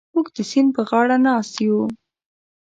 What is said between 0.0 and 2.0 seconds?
موږ د سیند پر غاړه ناست یو.